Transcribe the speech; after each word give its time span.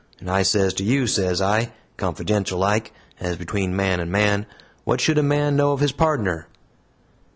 and 0.19 0.31
I 0.31 0.41
sez 0.41 0.73
to 0.73 0.83
you, 0.83 1.05
sez 1.05 1.43
I 1.43 1.73
confidential 1.95 2.57
like, 2.57 2.91
as 3.19 3.35
between 3.37 3.75
man 3.75 3.99
and 3.99 4.11
man 4.11 4.47
'What 4.83 4.99
should 4.99 5.19
a 5.19 5.21
man 5.21 5.55
know 5.55 5.73
of 5.73 5.79
his 5.79 5.91
pardner?'" 5.91 6.47